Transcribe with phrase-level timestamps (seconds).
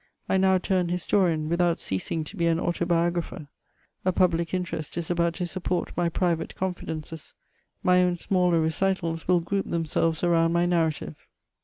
[0.27, 3.45] I now turn historian without ceasing to be an autobiographer;
[4.03, 7.35] a public interest is about to support my private confidences;
[7.83, 11.13] my own smaller recitals will group themselves around my narrative.